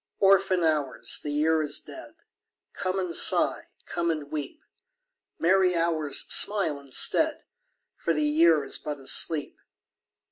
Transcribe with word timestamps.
Orphan 0.17 0.63
Hours, 0.63 1.19
the 1.21 1.29
Year 1.29 1.61
is 1.61 1.79
dead, 1.79 2.15
Come 2.73 2.97
and 2.97 3.13
sigh, 3.15 3.67
come 3.85 4.09
and 4.09 4.31
weep! 4.31 4.63
Merry 5.37 5.75
Hours, 5.75 6.21
smile 6.21 6.79
instead, 6.79 7.43
For 7.97 8.11
the 8.11 8.25
Year 8.25 8.63
is 8.63 8.79
but 8.79 8.99
asleep. 8.99 9.59